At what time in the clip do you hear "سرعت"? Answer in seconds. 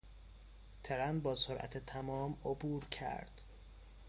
1.35-1.77